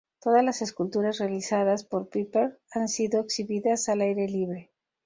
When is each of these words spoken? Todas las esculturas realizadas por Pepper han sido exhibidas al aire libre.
Todas 0.19 0.43
las 0.43 0.63
esculturas 0.63 1.19
realizadas 1.19 1.83
por 1.85 2.09
Pepper 2.09 2.59
han 2.71 2.87
sido 2.87 3.19
exhibidas 3.21 3.87
al 3.87 4.01
aire 4.01 4.25
libre. 4.27 4.71